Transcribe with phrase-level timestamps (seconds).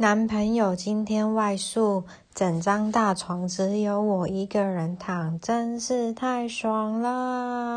[0.00, 2.04] 男朋友今天外宿
[2.34, 7.69] 整张大床只有我一个人躺真是太爽了。